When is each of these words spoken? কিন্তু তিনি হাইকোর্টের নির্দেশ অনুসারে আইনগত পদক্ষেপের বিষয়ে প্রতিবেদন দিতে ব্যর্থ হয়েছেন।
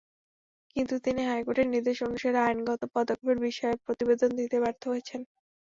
কিন্তু 0.75 0.95
তিনি 1.05 1.21
হাইকোর্টের 1.25 1.67
নির্দেশ 1.73 1.97
অনুসারে 2.07 2.39
আইনগত 2.41 2.81
পদক্ষেপের 2.95 3.39
বিষয়ে 3.47 3.75
প্রতিবেদন 3.85 4.29
দিতে 4.39 4.57
ব্যর্থ 4.63 4.83
হয়েছেন। 4.91 5.21